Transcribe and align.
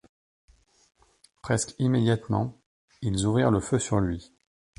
Presque 1.43 1.75
immédiatement, 1.77 2.59
ils 3.03 3.27
ouvrirent 3.27 3.51
le 3.51 3.59
feu 3.59 3.77
sur 3.77 3.99
lui. 3.99 4.31